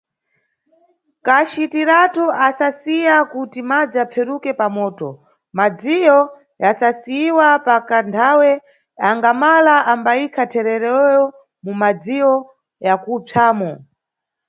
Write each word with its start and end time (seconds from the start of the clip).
Kacitiratu 1.25 2.23
asasiya 2.47 3.15
kuti 3.31 3.59
madzi 3.69 3.97
aperuke 4.05 4.51
pamoto, 4.59 5.09
madziwo 5.57 6.19
asasiyiwa 6.69 7.47
pakathawe 7.65 8.51
angala 9.09 9.75
ambayikha 9.93 10.43
thererowo 10.53 11.23
mumadzi 11.63 12.17
akupsamo. 12.93 13.71